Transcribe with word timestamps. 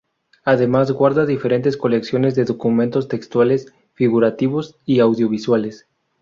Además, 0.45 0.89
guarda 0.93 1.27
diferentes 1.27 1.77
colecciones 1.77 2.33
de 2.33 2.45
documentos 2.45 3.07
textuales, 3.07 3.71
figurativos 3.93 4.79
y 4.83 4.99
audiovisuales. 4.99 5.85